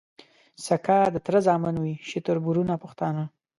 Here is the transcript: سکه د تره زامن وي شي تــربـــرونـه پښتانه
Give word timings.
سکه 0.65 0.97
د 1.13 1.15
تره 1.25 1.39
زامن 1.47 1.75
وي 1.79 1.93
شي 2.09 2.19
تــربـــرونـه 2.27 2.75
پښتانه 2.83 3.23